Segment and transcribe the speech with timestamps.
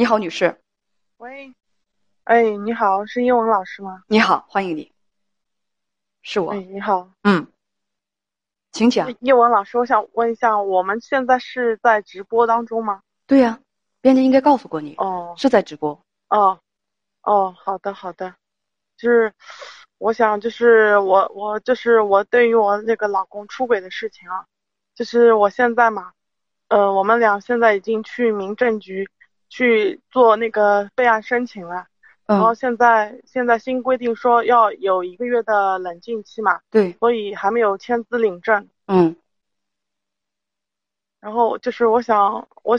[0.00, 0.56] 你好，女士。
[1.16, 1.52] 喂，
[2.22, 4.04] 哎，你好，是英文老师吗？
[4.06, 4.92] 你好，欢迎你。
[6.22, 6.52] 是我。
[6.52, 7.10] 哎，你好。
[7.24, 7.48] 嗯，
[8.70, 9.12] 请讲。
[9.18, 13.02] 英文老师，我想问一下，我们现在是在直播当中吗？
[13.26, 13.58] 对呀，
[14.00, 14.94] 编辑应该告诉过你。
[14.98, 15.34] 哦。
[15.36, 16.00] 是在直播。
[16.28, 16.60] 哦，
[17.22, 18.36] 哦，好的，好的。
[18.96, 19.32] 就是，
[19.98, 24.46] 我想，就是我，我就是我对于我那个老公出轨的事情啊，
[24.94, 26.12] 就是我现在嘛，
[26.68, 29.10] 呃，我们俩现在已经去民政局
[29.48, 31.86] 去做那个备案申请了，
[32.26, 38.68] 然后现在现在新规定说要有一个月的冷静期嘛，对，所以还没有签字领证。
[38.86, 39.16] 嗯。
[41.20, 42.78] 然后就是我想，我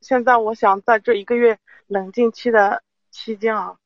[0.00, 3.76] 现在我想在这一个月冷静期的期间啊。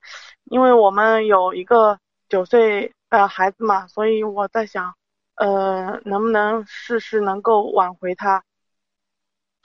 [0.44, 1.98] 因为我们有一个
[2.28, 4.94] 九岁的孩子嘛，所以我在想，
[5.36, 8.44] 呃，能不能试试能够挽回他，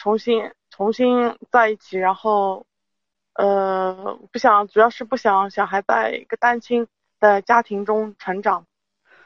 [0.02, 2.66] 重新重新在一起，然后，
[3.36, 6.88] 呃，不想，主要是不想小孩在一个单亲
[7.20, 8.66] 的家庭中成长。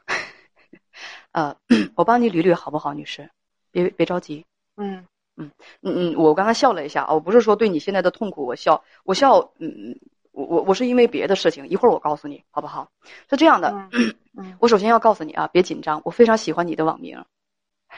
[1.32, 1.56] 呃，
[1.96, 3.30] 我帮你捋捋好不好，女士？
[3.72, 4.46] 别别着急。
[4.76, 5.06] 嗯
[5.38, 5.50] 嗯
[5.82, 10.00] 嗯嗯，我刚才笑了一下啊，我不是说对你现在的痛苦我笑，我笑，嗯嗯。
[10.34, 12.92] 我我我是因为别的事情，一会儿我告诉你好不好？
[13.30, 13.90] 是这样的，
[14.60, 17.24] 我首先要告诉你啊，别紧张，我非常喜欢你的网名，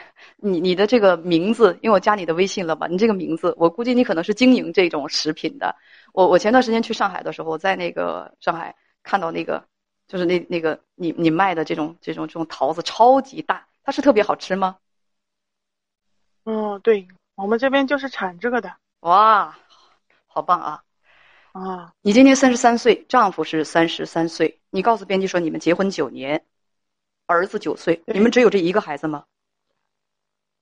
[0.36, 5.74] 你你的这个名字，因为我加你的微信了嘛，你这个名字，我估计你可能是经营这种食品的。
[6.12, 9.64] 我我前段时间去上海的时候，在那个上海看到那个，
[10.06, 14.76] 就是那那个你你卖的这种这种这种桃子超级大，它是特别好吃吗？
[16.44, 18.74] 嗯，对我们这边就是产这个的。
[19.00, 19.56] 哇，
[20.26, 20.82] 好棒啊！
[21.52, 24.58] 啊，你今年三十三岁，丈夫是三十三岁。
[24.70, 26.44] 你告诉编辑说你们结婚九年，
[27.26, 29.24] 儿子九岁，你们只有这一个孩子吗？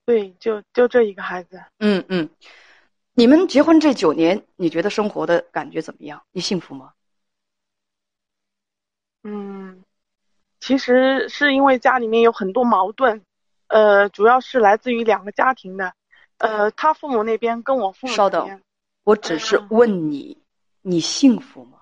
[0.07, 1.61] 对，就就这一个孩子。
[1.79, 2.29] 嗯嗯，
[3.13, 6.23] 你们结婚这九年，你觉得生活的感觉怎么样？
[6.31, 6.93] 你幸福吗？
[9.23, 9.83] 嗯，
[10.61, 13.21] 其实是因为家里面有很多矛盾，
[13.67, 15.93] 呃，主要是来自于两个家庭的，
[16.37, 18.61] 呃，他父母那边跟我父母稍等，
[19.03, 20.41] 我只是问你。
[20.83, 21.79] 你幸福吗？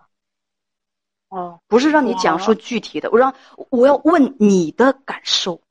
[1.30, 3.36] 哦，不是让你讲述具体的，我让
[3.70, 5.62] 我要问你的感受，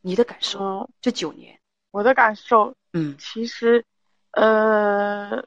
[0.00, 0.88] 你的感受。
[1.00, 3.84] 这九年，我的感受，嗯，其实，
[4.32, 5.46] 呃，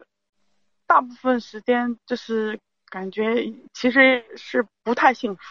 [0.85, 5.41] 大部分时间就是感觉其实是不太幸福。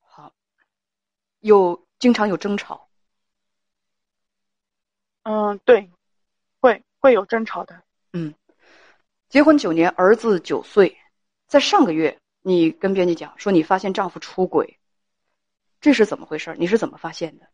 [0.00, 0.32] 好，
[1.40, 2.88] 有经常有争吵。
[5.22, 5.90] 嗯，对，
[6.60, 7.82] 会会有争吵的。
[8.12, 8.34] 嗯。
[9.28, 10.96] 结婚九年，儿子九岁，
[11.48, 14.78] 在上个月，你跟编辑讲说你发现丈夫出轨，
[15.86, 16.52] 这是怎么回事？
[16.58, 17.46] 你是怎么发现的？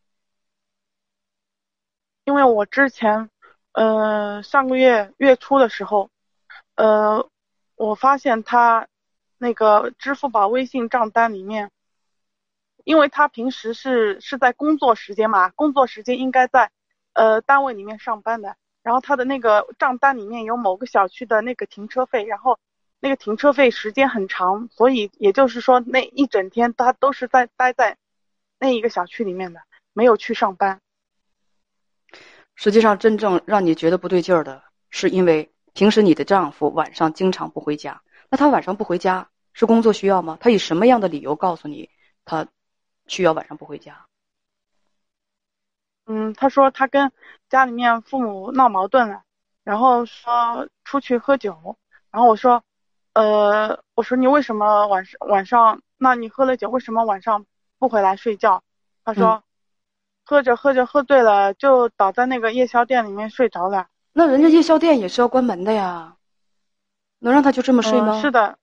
[2.24, 3.28] 因为我之前，
[3.72, 6.08] 呃，上个月月初的时候，
[6.74, 7.28] 呃，
[7.74, 8.88] 我发现他
[9.36, 11.70] 那个支付宝、微信账单里面，
[12.84, 16.70] 因为他平时是是在工作时间嘛，工作时间应该在
[17.12, 18.56] 呃单位里面上班的。
[18.82, 22.58] 然后他的那个账单里面有某个小区的那个停车费，然后
[22.98, 27.98] 那个停车费时间很长，所以也就是说那一整天他都是在待在
[28.62, 29.60] 那一个小区里面的，
[29.92, 30.80] 没有去上班。
[32.54, 40.38] 实际上，真正让你觉得不对劲儿的是，因为平时你的丈夫晚上经常不回家，那他晚上不回家是工作需要吗？
[40.40, 41.90] 他以什么样的理由告诉你
[42.24, 42.46] 他
[43.08, 44.06] 需要晚上不回家？
[46.06, 47.10] 嗯，他说他跟
[47.48, 49.24] 家里面父母闹矛盾了，
[49.64, 51.76] 然后说出去喝酒，
[52.12, 52.62] 然后我说，
[53.14, 57.44] 呃，我说你为什么晚上晚上，那你喝了酒为什么晚上
[57.82, 58.62] 不回来睡觉？
[59.04, 59.42] 他说，
[60.24, 63.88] 喝着喝着喝醉了就倒在那个夜宵店里面睡着了。
[64.12, 66.16] 那人家夜宵店也是要关门的呀，
[67.18, 68.20] 能让他就这么睡吗？
[68.20, 68.56] 是的，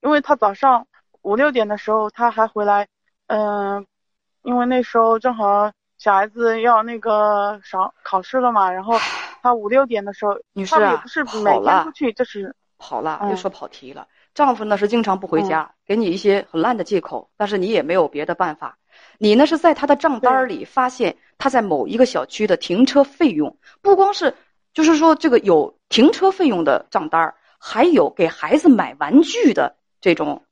[0.00, 0.88] 因为他早上
[1.20, 2.88] 五六点的时候他还回来，
[3.28, 3.86] 嗯。
[4.44, 8.98] 因为那时候正好小孩子要那个上考试了嘛，然后
[9.40, 14.08] 他五六点的时候，女士啊，不是每天出去，就是跑了，又说跑题了。
[14.34, 18.78] 丈夫呢是经常不回家，给你一些很烂的借口，但是你也没有别的办法。
[19.18, 24.34] 你呢是在他的账单里发现他在某一个小区的停车费用，不光是
[24.72, 30.42] 就是说这个有停车费用的账单，还有给孩子买玩具的这种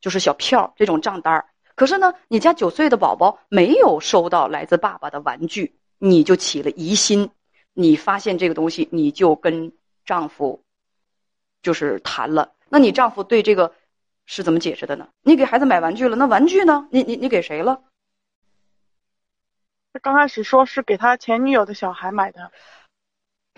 [0.00, 1.44] 就是小票这种账单。
[1.74, 7.30] 可是呢，你家九岁的宝宝没有收到来自爸爸的玩具，你就起了疑心。
[7.72, 9.72] 你发现这个东西，你就跟
[10.04, 10.62] 丈夫
[11.62, 12.52] 就是谈了。
[12.70, 13.74] 那你丈夫对这个
[14.26, 15.08] 是怎么解释的呢？
[15.22, 16.88] 你给孩子买玩具了，那玩具呢？
[16.90, 17.82] 你你你给谁了？
[19.92, 22.52] 他刚开始说是给他前女友的小孩买的。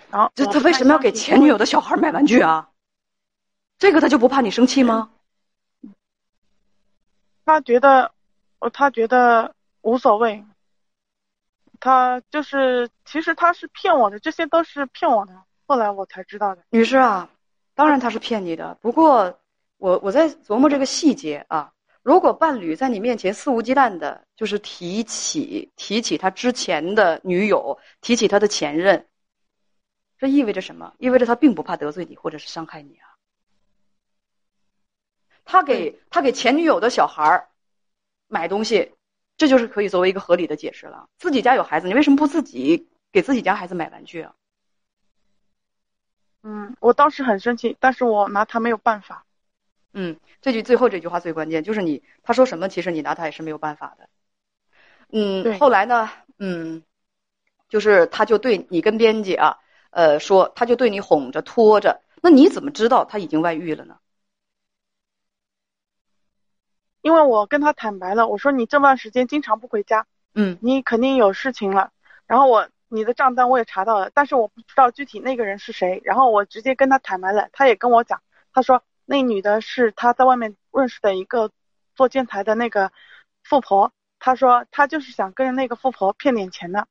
[0.09, 2.71] 然后这他为什么要给前女友的小孩买玩具啊？
[3.77, 5.11] 这个他就不怕你生气吗？
[7.45, 8.11] 他觉得，
[8.73, 10.43] 他觉得无所谓。
[11.79, 15.43] 他就是，其实他是骗我的，这些都是骗我的。
[15.67, 16.63] 后来我才知道的。
[16.69, 17.29] 女士啊，
[17.75, 18.77] 当然他是骗你的。
[18.81, 19.39] 不过
[19.77, 21.71] 我我在琢磨这个细节啊。
[22.03, 29.07] 如果伴侣在你面前肆无忌惮的，就是提起提起他之前的女友，提起他的前任，
[30.17, 30.93] 这意味着什么？
[30.99, 33.07] 意味着他并不怕得罪你或者是伤害你啊。
[35.45, 37.47] 他给他给前女友的小孩儿
[38.27, 38.91] 买东西，
[39.37, 41.07] 这就是可以作为一个合理的解释了。
[41.17, 44.35] 自己家有孩子，你为什么不自己给自己家孩子买玩具啊？
[46.43, 49.25] 嗯，我当时很生气，但是我拿他没有办法。
[49.93, 54.09] 嗯，这句最后这句话最关键，就是你他说什么，其实你拿他也是没有办法的。
[55.11, 56.09] 嗯，后来呢，
[56.39, 56.83] 嗯，
[57.69, 59.57] 就是他就对你跟编辑啊，
[59.91, 63.97] 呃，说他就对你哄着拖着，那你怎么知道他已经外遇了呢？
[67.01, 71.91] 因为我跟他坦白了，我说你这段时间经常不回家，嗯，你肯定有事情了。
[72.25, 75.99] 然后我你的账单我也查到了，但是我不知道具体那个人是谁。
[76.05, 78.21] 然后我直接跟他坦白了，他也跟我讲，
[78.53, 81.49] 他说那女的是他在外面认识的一个
[81.95, 82.91] 做建材的那个
[83.43, 86.87] 富婆，他说他就是想跟那个富婆骗点钱的。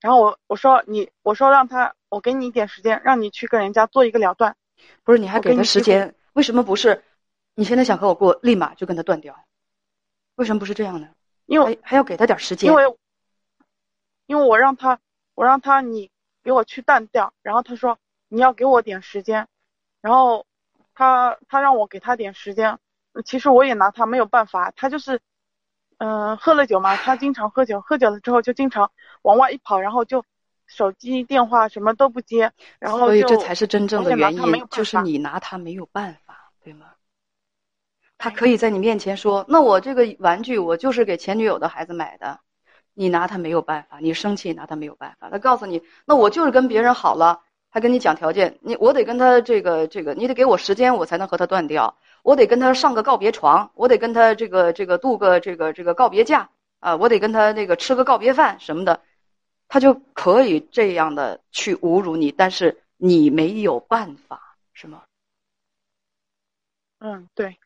[0.00, 4.56] 然后我我说你我说让他我给你一点时间，让你去跟人家做一个了断。
[5.04, 6.14] 不是你还给他时间？
[6.32, 7.04] 为什么不是？
[7.54, 9.44] 你现在想和我过，立马就跟他断掉，
[10.36, 11.08] 为什么不是这样呢？
[11.44, 12.70] 因为还要给他点时间。
[12.70, 12.84] 因为，
[14.28, 15.00] 因为我让他，
[15.34, 16.10] 我让他你
[16.44, 17.98] 给我去淡掉，然后他说
[18.28, 19.48] 你要给我点时间，
[20.02, 20.44] 然后
[20.94, 22.78] 他他让我给他点时间，
[23.24, 25.20] 其实我也拿他没有办法，他就是，
[25.96, 28.92] 嗯，喝了酒嘛，他经常喝酒，喝酒了之后就经常
[29.22, 30.22] 往外一跑，然后就
[30.66, 36.92] 手机电话什么都不接，然后所以这才是真正的原因，就是你拿他没有办法，对吗？
[38.18, 42.40] 他可以在你面前说：“那我这个玩具我就是给前女友的孩子买的，
[42.98, 47.40] 你拿他没有办法，你生气拿他没有办法。”他告诉你：“那我就是跟别人好了，
[47.70, 51.96] 他跟你讲条件，你我得跟他这个这个，你得给我时间，我才能和他断掉。
[52.24, 56.50] 我得跟他上个告别床，我得跟他这个这个度个这个这个告别假
[56.80, 59.00] 啊，我得跟他那个吃个告别饭什么的，
[59.68, 65.04] 他就可以这样的去侮辱你，但是你没有办法，是吗？”
[66.98, 67.56] 嗯，对。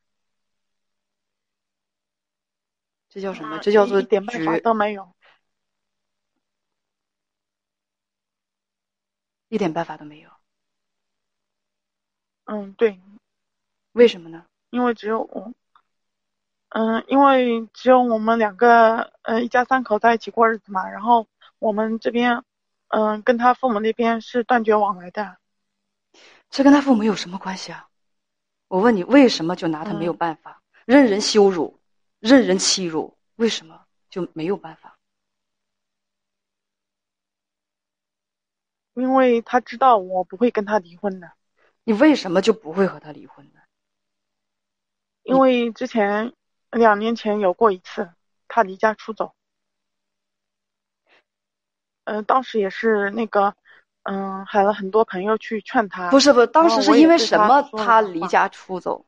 [3.09, 3.59] 这叫什么？
[3.59, 5.07] 这叫做一点办法都没有，
[9.53, 10.31] 一点办法都没有。
[12.47, 12.99] 嗯，对。
[13.93, 14.47] 为什么呢？
[14.71, 15.53] 因为只有我，
[16.71, 20.89] 嗯，因为只有我们两个，呃，一家三口在一起过日子嘛。
[20.89, 21.27] 然后
[21.59, 22.43] 我们这边，
[22.89, 25.37] 嗯，跟他父母那边是断绝往来的。
[26.49, 27.91] 这跟他父母有什么关系啊？
[28.69, 30.63] 我问你，为什么就拿他没有办法？
[30.87, 31.79] 任人羞辱。
[32.21, 34.92] 任人欺辱，为什么就没有办法？
[38.95, 41.33] 因为他知道我不会跟他离婚的。
[41.85, 43.61] 你为什么就不会和他离婚呢？
[45.25, 46.33] 因为之前
[46.71, 48.11] 两年前有过一次，
[48.49, 49.35] 他离家出走。
[52.05, 53.55] 嗯，当时也是那个，
[54.03, 56.11] 嗯，喊了很多朋友去劝他。
[56.11, 59.07] 不是不，当时是因为什么他离家出走？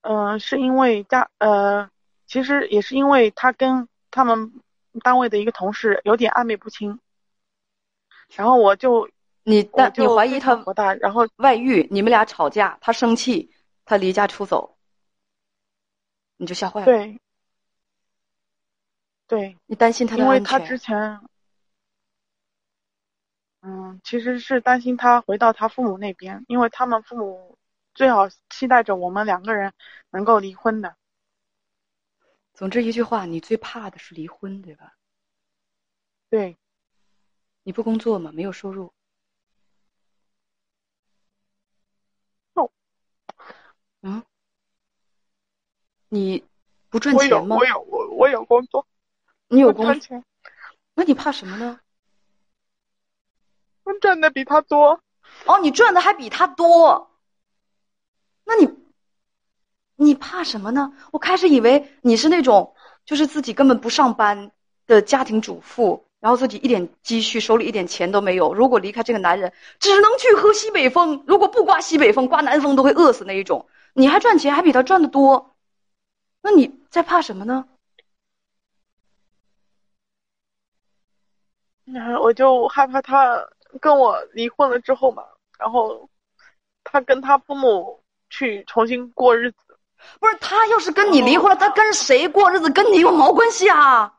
[0.00, 1.90] 嗯，是因为家呃，
[2.26, 4.62] 其实也是因为他跟他们
[5.02, 6.98] 单位的一个同事有点暧昧不清，
[8.34, 9.08] 然后我就
[9.42, 13.52] 你但你怀疑他不大，然后外遇，你们俩吵架，他生气，
[13.84, 14.76] 他离家出走，
[16.36, 16.84] 你就吓坏了。
[16.86, 17.20] 对，
[19.26, 21.20] 对，你担心他的因为他之前，
[23.62, 27.56] 嗯，其实是担心他回到他父母那边，因为他们父母。
[27.94, 29.72] 最好期待着我们两个人
[30.10, 30.94] 能够离婚的。
[32.54, 34.94] 总之一句话，你最怕的是离婚，对吧？
[36.30, 36.56] 对。
[37.68, 38.32] 你不工作吗？
[38.32, 38.94] 没有收入。
[42.54, 42.70] 哦。
[44.00, 44.22] 嗯。
[46.08, 46.42] 你
[46.88, 47.56] 不赚钱吗？
[47.56, 48.86] 我有，我有，我我有工作。
[49.48, 50.24] 你有工作？
[50.94, 51.78] 那你怕什么呢？
[53.82, 55.02] 我赚的比他多。
[55.44, 57.18] 哦，你赚的还比他多。
[58.46, 58.78] 那你，
[59.96, 60.94] 你怕什么呢？
[61.12, 64.52] 我开始以为你是那种，就是自己根本不上班
[64.86, 68.52] 的家庭主妇，然后自己一点积蓄，手里一点钱都没有。
[68.52, 71.22] 如果离开这个男人，只能去喝西北风。
[71.26, 73.68] 如果不刮西北风，刮南风都会饿死那一种。
[73.92, 75.54] 你还赚钱，还比他赚的多，
[76.42, 77.64] 那你在怕什么呢？
[81.84, 83.48] 然后我就害怕他
[83.80, 85.22] 跟我离婚了之后嘛，
[85.58, 86.10] 然后
[86.84, 89.58] 他跟他父母去重新过日子。
[90.20, 94.17] 不是他要是跟你离婚了，他跟谁过日子跟你有毛关系啊？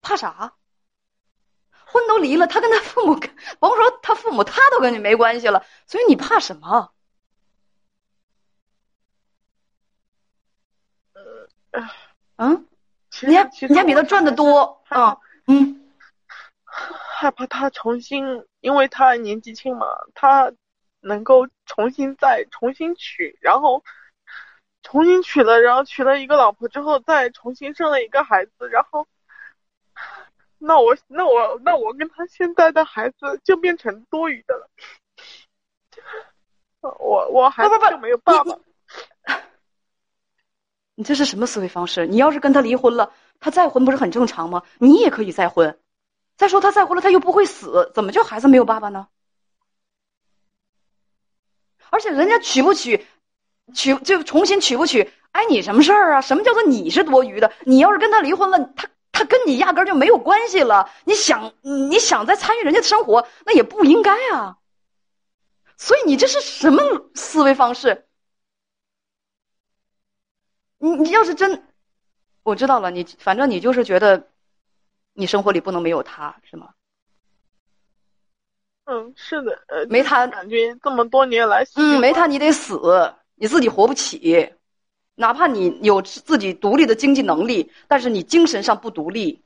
[0.00, 0.54] 怕啥？
[1.86, 3.18] 婚都离了，他跟他父母，
[3.58, 6.92] 甭说他父母，他都跟你没关系了，所以你怕什么？
[11.72, 11.88] 呃，
[12.36, 12.66] 嗯，
[13.10, 15.18] 其你还你还比他赚的多害怕啊？
[15.46, 15.90] 嗯，
[16.64, 18.24] 害怕他重新，
[18.60, 20.52] 因为他年纪轻嘛，他
[21.00, 23.82] 能够重新再重新娶，然后
[24.82, 29.06] 重新娶了，然后娶了一个老婆之后，再重新生了一个孩子，然后，
[30.58, 34.68] 那我那我那我跟他现在的孩子就变成多余的了，
[36.98, 38.58] 我我孩子就没有爸爸，
[40.94, 42.06] 你这是什么思维方式？
[42.06, 44.62] 你要是跟他离婚了，他再婚不是很正常吗？
[44.78, 45.78] 你也可以再婚。
[46.36, 49.08] 再说他再婚了，他又不会死，怎么就孩子没有爸爸呢？
[51.90, 53.06] 而且人家娶不娶，
[53.74, 56.20] 娶就重新娶不娶，碍你什么事儿啊？
[56.20, 57.52] 什么叫做你是多余的？
[57.64, 58.88] 你要是跟他离婚了，他
[59.20, 60.90] 他跟你压根儿就没有关系了。
[61.04, 64.56] 你想你想再参与人家的生活，那也不应该啊。
[65.76, 66.82] 所以你这是什么
[67.14, 68.06] 思维方式？
[70.78, 71.62] 你你要是真，
[72.42, 74.30] 我知道了，你反正你就是觉得，
[75.12, 76.70] 你生活里不能没有他，是吗？
[78.86, 84.50] 嗯，是的，呃，没他感觉这么多年来，嗯，没他你得死，你自己活不起，
[85.20, 89.42] 哪怕你有自己独立的经济能力，但是你精神上不独立。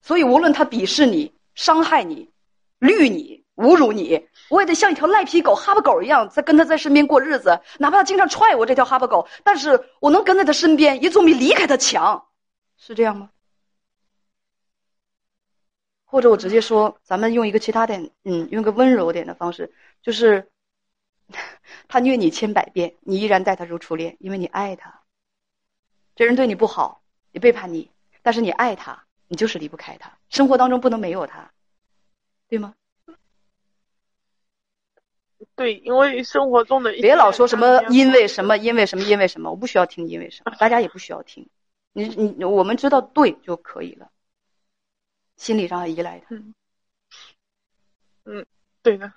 [0.00, 2.30] 所以无论他鄙视你、伤害你、
[2.78, 7.60] 绿你、侮辱你，我也得像一条赖皮狗、哈巴狗一样，在跟他在身边过日子。
[7.80, 12.28] 哪怕他经常踹我这条哈巴狗，但是我能跟在他身边，也总比离开他强，
[12.78, 13.30] 是这样吗？
[16.04, 20.48] 或者我直接说，咱们用一个其他点，嗯，用个温柔点的方式，就是
[21.88, 25.02] 他虐你千百遍，你依然待他如初恋，因为你爱他。
[26.16, 27.90] 这人对你不好，也背叛你，
[28.22, 31.52] 但是你爱他，你就是离不开他，生活当中不能没有他，
[32.48, 32.74] 对吗？
[35.56, 41.48] 对，因为生活中的别老说什么因为什么因为什么因为什么，我不需要听因为什么，大家也不需要听，
[41.92, 44.10] 你你我们知道对就可以了，
[45.36, 46.26] 心理上依赖他。
[48.24, 48.46] 嗯
[48.82, 49.12] 对的，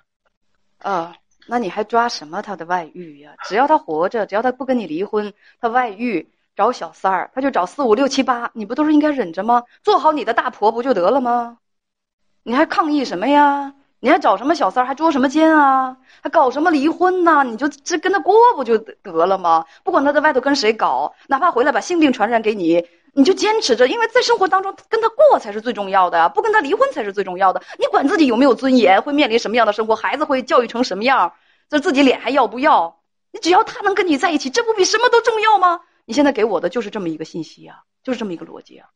[0.78, 3.32] 啊，那你还抓什么他的外遇呀？
[3.48, 9.62] 只要他活着，只要他不跟你离婚，他外遇找小三儿，他就找四五六七八，你不都是应该忍着吗？
[9.82, 11.58] 做好你的大婆不就得了吗？
[12.42, 13.74] 你还抗议什么呀？
[14.00, 14.86] 你还找什么小三儿？
[14.86, 15.96] 还捉什么奸啊？
[16.22, 17.42] 还搞什么离婚呐？
[17.42, 19.64] 你就这跟他过不就得了吗？
[19.82, 27.62] 不管他在外头跟谁搞，哪怕回来把性病传染给你，你就坚持着，因为在生活当中跟他过才是最重要的呀，不跟他离婚才是最重要的。
[27.78, 31.34] 你管自己有没有尊严，会面临什么样的生活，孩子会教育成什么样，
[31.68, 33.00] 这自己脸还要不要？
[33.30, 35.80] 你只要他能跟你在一起，这不比什么都重要吗？
[36.04, 38.88] 你现在给我的就是这么一个信息啊，就是这么一个逻辑啊，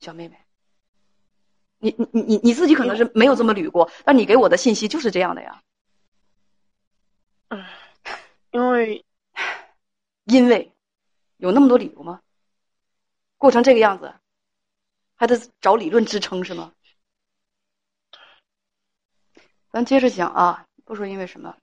[0.00, 0.36] 小妹妹。
[1.78, 5.62] 你你你你你自己可能是没有这么捋过，但你给我的信息就是这样的呀。
[7.48, 7.64] 嗯
[8.52, 9.04] 因为
[10.24, 10.72] 因为
[11.36, 12.20] 有那么多理由吗？
[13.40, 14.12] 过成这个样子，
[15.16, 16.72] 还得找理论支撑是吗？
[19.70, 21.56] 咱接着讲啊，不说因为什么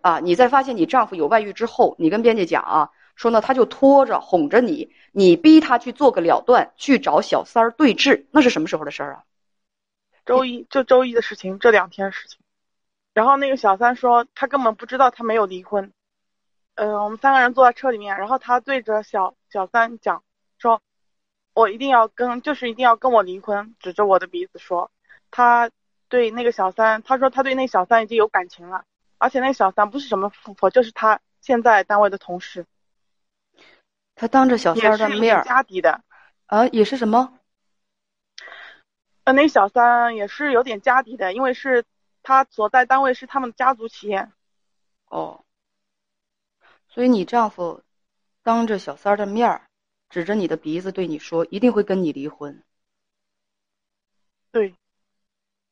[0.00, 9.24] 啊，你在发现你丈夫有外遇之后，你跟编辑讲啊，说呢他就拖着哄着你，你逼他去做个了断，去找小三儿对峙，那是什么时候的事儿啊？
[10.24, 12.38] 周一就周一的事情，这两天事情。
[13.12, 15.92] 然后那个小三说他根本不知道他没有离婚。
[16.76, 20.23] 嗯、我们三个人坐在车里面，然后他对着小小三讲，
[21.54, 24.90] 我一定要跟，就是一定要跟我离婚，指着我的鼻子说，
[25.30, 25.70] 他
[26.08, 28.84] 对那个小三，他说他对那小三已经有感情了，
[29.18, 32.66] 而且那小三不是什么富婆，就是他现在单位的同事，
[34.16, 36.02] 他当着小三的面儿家底的。
[36.46, 37.38] 啊，也是什么？
[39.24, 41.84] 呃，那小三也是有点家底的，因为是
[42.22, 44.28] 他所在单位是他们家族企业。
[45.06, 45.44] 哦，
[46.88, 47.82] 所以你丈夫
[48.42, 49.62] 当着小三儿的面儿，
[50.14, 52.62] 指着你的鼻子对你说，一定会跟你离婚。
[54.52, 54.72] 对，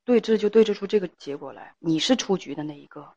[0.04, 3.14] 对峙就对峙出这个结果来，你是出局的那一个，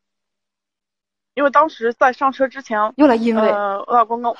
[1.34, 4.36] 因为当时在上车之前，又来因为，呃，我老公跟我，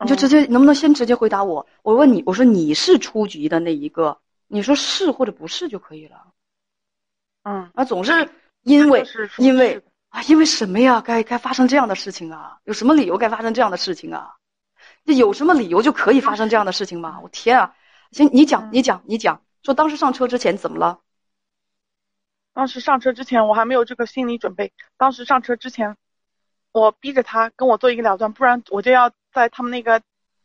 [0.00, 1.64] 你就直接能不能先直接回答我？
[1.84, 6.34] 我问你，我说你是出局的那一个，你说是或者不是就可以了。
[7.44, 8.28] 嗯，啊，总是
[8.62, 11.00] 因为是因为啊，因为什么呀？
[11.00, 12.58] 该该发生这样的事情啊？
[12.64, 14.34] 有什么理由该发生这样的事情啊？
[15.06, 17.20] 这有什么理由就可以发生这样的事情吗？
[17.22, 17.76] 我天啊！
[18.10, 21.00] 行，你讲，你讲，你讲，说当时上车之前怎么了？
[22.52, 24.72] 当时上车之前我还没有这个心理准备。
[24.96, 25.96] 当时上车之前，
[26.72, 30.00] 我逼着他跟我做一个了断，不然我就要在他们那个，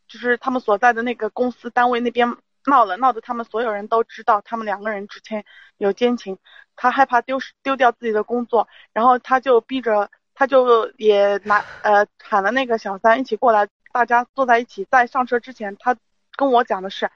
[0.08, 5.44] 就是他们所在的那个公司单位那边闹了，闹得他们所有人都知道他们两个人之间
[5.78, 6.38] 有奸情。
[6.76, 14.86] 他害怕丢失丢掉自己的工作，然后他就逼着，他就也拿呃喊了那个小三一起过来，大家坐在一起。
[14.90, 15.96] 在上车之前，他
[16.36, 17.12] 跟我讲的是，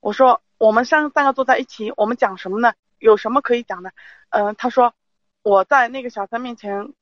[0.00, 2.72] 我说我们三三个坐在一起，我们讲什么呢？
[2.98, 3.92] 有什么可以讲的？
[4.30, 4.94] 嗯，他说
[5.42, 6.94] 我在那个小三面前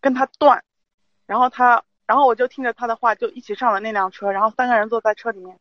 [0.00, 0.62] 跟他断，
[1.26, 5.58] 然后他，然后我就听着他的话，就一起上了那辆车，然后三个人坐在车里面。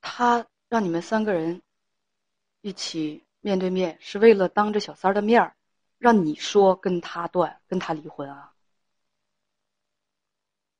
[0.00, 1.60] 他让你们三个人
[2.60, 3.24] 一起。
[3.44, 5.54] 面对面是为了当着小三的面儿，
[5.98, 8.53] 让你说跟他断，跟他离婚啊？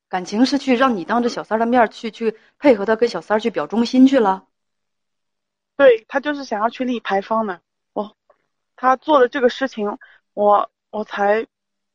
[0.08, 4.46] 感情是去让你当着小三儿的面去去配合他跟小三儿去表忠心去了？
[5.76, 7.60] 对他就是想要去立牌坊呢。
[7.94, 8.16] 哦，
[8.76, 9.98] 他做了这个事情，
[10.32, 11.46] 我我才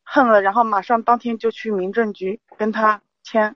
[0.04, 3.56] 恨了，然后马上当天就去民政局跟他签。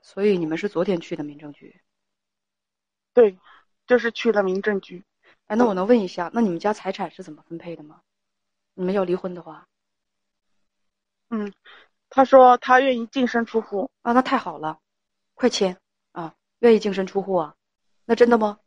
[0.00, 1.80] 所以你们是昨天去的民政局？
[3.12, 3.38] 对，
[3.86, 5.04] 就是去了民政局。
[5.46, 8.00] 哎，那我能问一下，那你们家财产是怎么分配的吗？
[8.74, 9.68] 你们要离婚的话，
[11.30, 11.52] 嗯，
[12.14, 14.78] 他说他愿意净身出户啊，那太好了，
[15.34, 15.76] 快签
[16.12, 17.56] 啊，愿意净身出户啊，
[18.04, 18.60] 那真的吗？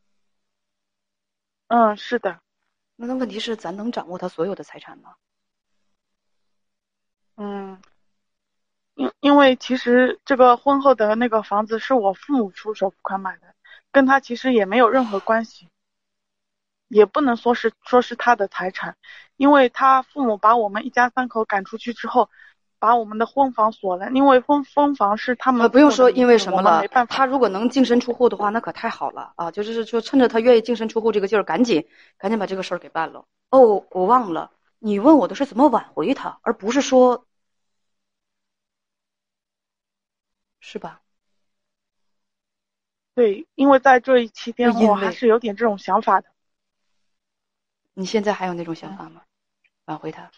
[1.67, 2.41] 嗯，是的。
[2.97, 5.15] 那那问题是，咱能掌握他所有的财产吗？
[7.37, 7.81] 嗯，
[8.95, 13.55] 因因为其实这个婚后的那个房子是我父母出首付款买的，
[13.93, 15.69] 跟他其实也没有任何关系。
[16.89, 18.97] 也不能说是说是他的财产，
[19.37, 22.29] 因为他父母把我们一家三口赶出去之后，
[22.79, 24.09] 把我们的婚房锁了。
[24.11, 29.51] 因为婚婚房是他们不用说因为什么了，他如果能净身出户的话，那可太好了啊！
[29.51, 33.25] 就是说趁着他愿意净身出户这个劲儿，赶紧赶紧把这个事儿给办了。
[33.49, 37.25] 哦，我忘了，你问我的是怎么挽回他，而不是说，
[40.59, 41.01] 是吧？
[43.15, 46.27] 对，因为在这一期间，我还是有点这种想法的。
[47.95, 49.23] 你现在还有那种想法吗？
[49.85, 50.29] 挽回他？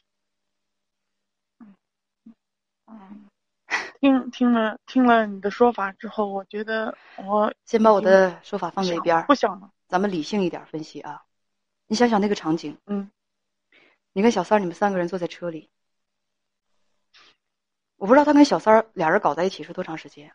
[2.91, 3.29] 嗯，
[4.01, 9.71] 听听了听了你的说法之后，我觉得我先把我的说法放在一边儿，不想了。
[9.87, 11.23] 咱们理性一点分析啊！
[11.87, 13.09] 你想想那个场景，嗯，
[14.13, 15.69] 你跟小三儿，你们三个人坐在车里，
[17.97, 20.31] 我不知道他跟小三儿俩人搞在一起是多长时间，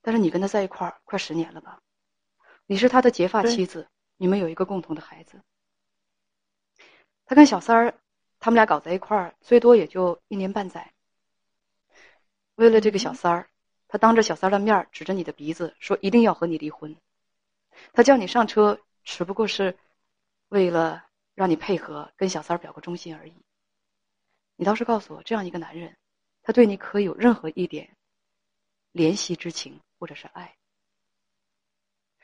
[0.00, 1.80] 但是你跟他在一块儿快十年了吧？
[2.66, 5.40] 你是他的结发妻子，你们有一个共同的孩子。
[7.26, 7.94] 他跟小三儿，
[8.38, 10.93] 他们俩搞在一块儿，最多也就一年半载。
[12.56, 13.50] 为了这个小三儿，
[13.88, 16.96] 他当着小三儿的面指着你的鼻子说一定要和你离婚。
[17.92, 19.76] 他叫你上车，只不过是
[20.48, 23.34] 为了让你配合跟小三儿表个忠心而已。
[24.56, 25.96] 你倒是告诉我，这样一个男人，
[26.42, 27.96] 他对你可有任何一点
[28.92, 30.56] 怜惜之情或者是爱？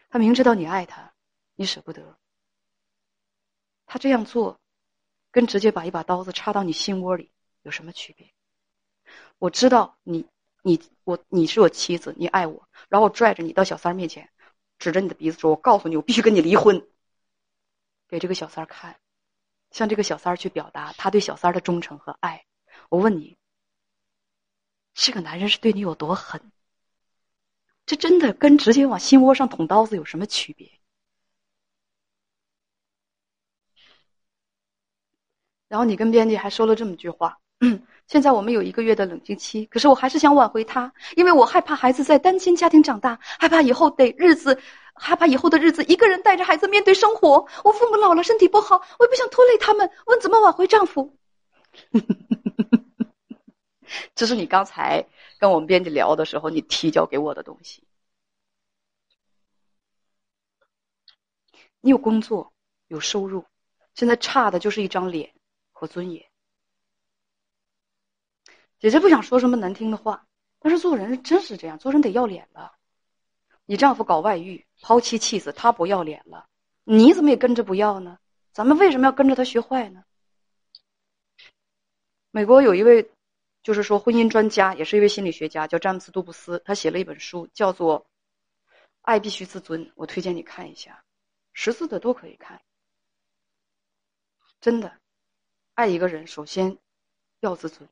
[0.08, 1.12] 他明知道你爱他，
[1.54, 2.18] 你舍不得。
[3.86, 4.58] 他这样做。
[5.32, 7.30] 跟直接把一把刀子插到你心窝里
[7.62, 8.28] 有什么区别？
[9.40, 10.26] 我知道你，
[10.62, 14.30] 你我你是我妻子，你爱我，然后我拽着你到小三儿面前，
[14.78, 16.86] 指着你的鼻子说：“我告诉你，我必须跟你离婚。”
[18.06, 19.00] 给这个小三儿看，
[19.70, 22.44] 向这个小三儿去表达他对小三儿的忠诚和爱。
[22.90, 23.38] 我问你，
[24.92, 26.52] 这个男人是对你有多狠？
[27.86, 30.70] 这真的跟直接往心窝上捅刀子有什么区别？
[35.68, 37.40] 然后你跟编辑还说了这么句话
[38.10, 44.60] ：“现在我们有一个月的冷静期，可是我还是想挽回他，因为我害怕孩子在单亲家庭长大，害怕以后得日子，
[44.94, 47.46] 害怕以后的日子一个人带着孩子面对生活。
[47.62, 49.88] 我父母老了，身体不好，我也不想拖累他们。
[50.06, 51.16] 问怎么挽回丈夫？
[54.16, 55.06] 这是你刚才
[55.38, 57.84] 跟我们编辑聊的时候，你提交给我的东西。
[61.80, 62.52] 你有工作，
[62.88, 63.44] 有收入，
[63.94, 65.30] 现在差的就是一张脸。”
[65.72, 66.26] 和尊严，
[68.80, 70.26] 姐姐不想说什么难听的话，
[70.58, 72.74] 但是做人真是这样，做人得要脸了。
[73.66, 76.48] 你丈夫搞外遇，抛妻弃子，他不要脸了，
[76.84, 78.18] 你怎么也跟着不要呢？
[78.52, 80.02] 咱们为什么要跟着他学坏呢？
[82.30, 83.10] 美国有一位，
[83.62, 88.00] 就是说婚姻专家，也是一位心理学家，叫詹姆斯·杜布斯，他写了一本书，叫做
[89.02, 91.04] 《爱必须自尊》，我推荐你看一下，
[91.52, 92.62] 识字的都可以看，
[94.58, 94.98] 真的。
[95.74, 96.78] 爱一个人，首先
[97.40, 97.86] 要自尊。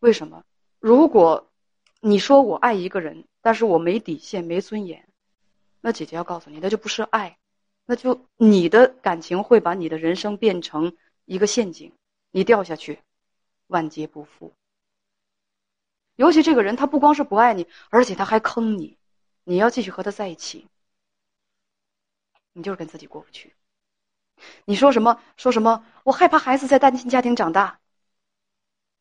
[0.00, 0.44] 为什么？
[0.78, 1.50] 如果
[2.00, 5.08] 你说我爱一个人，但是我没底线、没尊严，
[5.80, 7.36] 那姐姐要告诉你，那就不是爱，
[7.84, 11.92] 那就你的感情会把你的人生变成一个陷阱，
[12.30, 13.00] 你掉下去，
[13.66, 14.52] 万劫不复。
[16.14, 18.96] 尤其这个人，他不光是不爱你，而且他还坑你，
[19.44, 20.66] 你要继续和他在一起，
[22.52, 23.54] 你就是跟自己过不去。
[24.64, 25.20] 你说什么？
[25.36, 25.84] 说什么？
[26.04, 27.80] 我害怕孩子在单亲家庭长大。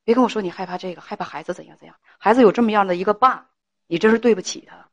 [0.08, 1.98] 别跟我说你害怕这个，害怕孩子怎样怎样。
[2.18, 3.50] 孩子有这么样的一个爸，
[3.88, 4.88] 你真是对不起他。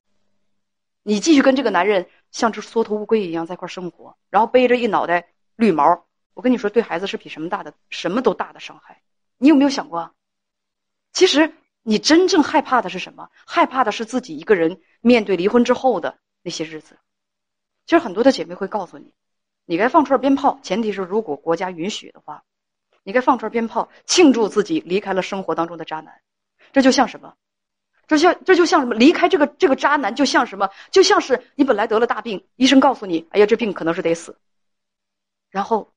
[1.05, 6.05] 你继续跟这个男人像只缩头乌龟一样在一块生活，然后背着一脑袋绿毛。
[6.35, 9.03] 我跟你说，对孩子是比什么大的什么都大的伤害。
[9.39, 10.13] 你有没有想过？
[11.13, 11.53] 其实
[11.85, 13.31] 你真正害怕的是什么？
[13.47, 16.99] 害怕的是自己一个人面对离婚之后的那些日子。
[17.87, 19.13] 其实很多的姐妹会告诉你。
[19.65, 22.43] 你该放串鞭炮，前提是如果国家允许的话，
[23.05, 26.21] 你该放串鞭炮庆祝自己离开了生活当中的渣男。
[26.73, 27.35] 这就像什么？
[28.07, 28.95] 这像这就像什么？
[28.95, 30.69] 离开这个这个渣男，就像什么？
[30.91, 34.37] 就像是你本来得了大病，医生告诉你，哎呀，这病可能是得死。
[35.51, 35.93] 然后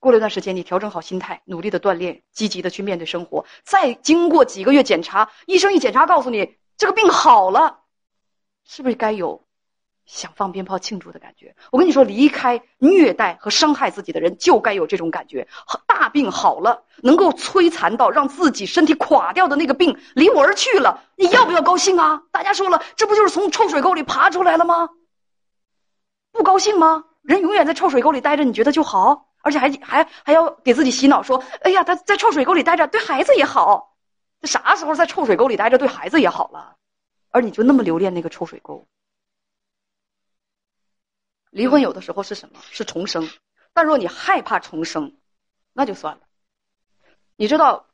[0.00, 3.46] 过了一段时间，你调整好心态，努力的锻炼，积极的去面对生活。
[3.62, 7.84] 再经过几个月检查，医生一检查告诉你这个病好了，
[8.64, 9.45] 是不是该有？
[10.06, 15.48] 想放鞭炮庆祝的感觉，我跟你说，离开虐待和伤害自己的人就该有这种感觉。
[15.86, 22.22] 大病好了，能够摧残到让自己身体垮掉的那个病离我而去了，你要不要高兴啊？
[22.30, 24.90] 大家说了，这不就是从臭水沟里爬出来了吗？
[26.32, 27.04] 不高兴吗？
[27.22, 29.26] 人永远在臭水沟里待着，你觉得就好？
[29.42, 33.96] 而且还还还要给自己洗脑说，哎呀，他在臭水沟里待着对孩子也好。
[34.40, 36.76] 这啥时候在臭水沟里待着对孩子也好了？
[37.30, 38.86] 而你就那么留恋那个臭水沟？
[41.56, 42.60] 离婚有的时候是什么？
[42.70, 43.30] 是重生。
[43.72, 45.16] 但若你害怕重生，
[45.72, 46.20] 那就算了。
[47.34, 47.86] 你知道，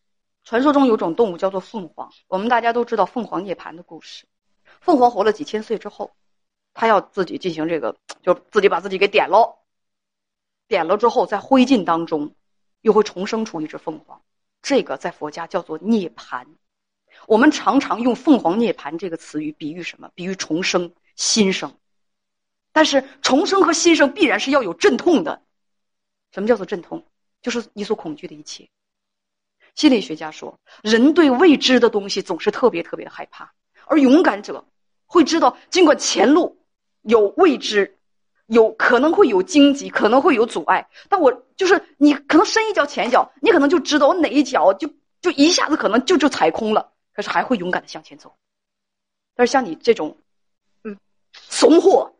[0.42, 2.10] 传说中有种动物叫做凤凰。
[2.26, 4.26] 我们大家都知道凤凰涅槃的故事。
[4.80, 6.10] 凤凰活了几千岁之后，
[6.74, 9.58] 它要自己进行这个，就自己把自己给点喽。
[10.66, 12.34] 点了之后，在灰烬当中，
[12.80, 14.20] 又会重生出一只凤凰。
[14.60, 16.44] 这个在佛家叫做涅槃。
[17.28, 20.10] 我们常常用“凤凰涅槃”这个词语比喻什么？
[20.16, 21.72] 比喻重生、新生。
[22.72, 25.42] 但是重生和新生必然是要有阵痛的。
[26.32, 27.04] 什么叫做阵痛？
[27.42, 28.68] 就是你所恐惧的一切。
[29.74, 33.52] 心理学家说，人对未知的东西总是特别特别的害怕，
[33.86, 34.64] 而勇敢者
[35.06, 36.58] 会知道，尽管前路
[37.02, 37.98] 有未知，
[38.46, 44.88] 有可能会有荆棘，可能会有阻碍，但我就是你可能深一脚浅一脚，你可能就知道我哪一脚就
[45.20, 48.34] 就一下子可能就就踩空了，可是还会勇敢的向前走。
[49.34, 50.16] 但是像你这种，
[50.84, 50.96] 嗯，
[51.32, 52.11] 怂货。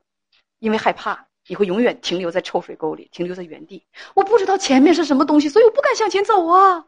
[0.63, 3.85] 因为害怕，你会永远停留在臭水沟里，停留在原地。
[4.15, 6.87] 我不知道前面是什么东西，所以我不敢向前走啊。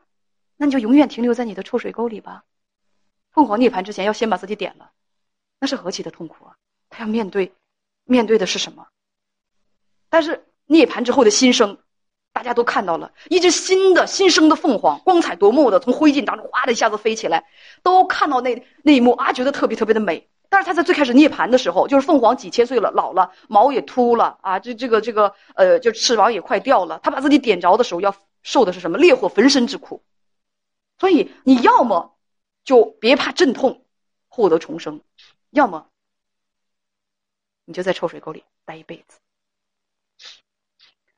[0.57, 2.45] 那你就永远停留在你的臭水沟里吧。
[3.33, 4.93] 凤凰涅槃之前要先把自己点了，
[5.59, 6.55] 那是何其的痛苦啊！
[6.89, 7.53] 他要面对，
[8.05, 8.87] 面对的是什么？
[10.09, 11.77] 但是涅槃之后的新生，
[12.33, 17.45] 大家都看到了一只新的新生的凤凰，光彩夺目的从灰烬当中哗的一下子飞起来，
[17.83, 20.29] 都看到那那一幕啊，觉得特别特别的美。
[20.55, 27.01] 但是他在最开始涅槃的时候，就是凤凰几千岁了，老了，毛也秃了啊，这这个这个呃，就翅膀也快掉了。
[27.03, 28.15] 他把自己点着的时候，要
[28.45, 28.97] 受的是什么？
[28.97, 30.01] 烈火焚身之苦。
[30.97, 32.17] 所以你要么
[32.63, 33.85] 就别怕阵痛，
[34.29, 35.01] 获得重生；
[35.51, 35.89] 要么
[37.65, 39.19] 你就在臭水沟里待一辈子。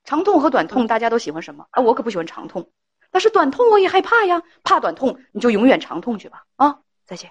[0.05, 1.67] 长痛和短痛，大家都喜欢什么？
[1.73, 2.71] 啊，我可不喜欢长痛，
[3.11, 6.47] 但是短痛我也害怕呀，怕短痛，你就永远长痛去吧。
[6.57, 7.31] 啊，再见。